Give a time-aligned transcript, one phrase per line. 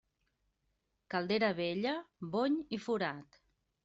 [1.13, 1.93] Caldera vella,
[2.37, 3.39] bony i forat.